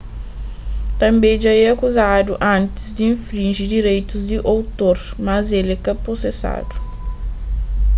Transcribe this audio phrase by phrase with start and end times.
[0.99, 6.73] tanbê dja é akuzadu antis di infrinji direitus di otor mas el ka prosesadu